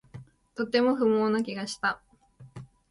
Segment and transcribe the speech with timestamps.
[0.55, 2.01] とても不毛な気がした